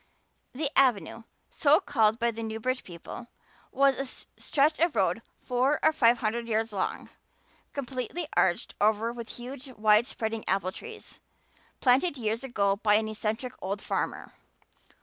The 0.53 0.71
"Avenue," 0.75 1.25
so 1.51 1.79
called 1.79 2.17
by 2.17 2.31
the 2.31 2.41
Newbridge 2.41 2.83
people, 2.83 3.27
was 3.71 3.99
a 4.35 4.41
stretch 4.41 4.79
of 4.79 4.95
road 4.95 5.21
four 5.43 5.79
or 5.83 5.93
five 5.93 6.21
hundred 6.21 6.47
yards 6.47 6.73
long, 6.73 7.09
completely 7.71 8.27
arched 8.35 8.73
over 8.81 9.13
with 9.13 9.29
huge, 9.37 9.69
wide 9.73 10.07
spreading 10.07 10.43
apple 10.47 10.71
trees, 10.71 11.19
planted 11.81 12.17
years 12.17 12.43
ago 12.43 12.77
by 12.77 12.95
an 12.95 13.09
eccentric 13.09 13.53
old 13.61 13.79
farmer. 13.79 14.33